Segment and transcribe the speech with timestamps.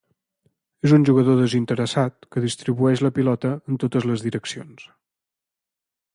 [0.87, 4.91] És un jugador desinteressat que distribueix la pilota en totes les direccions.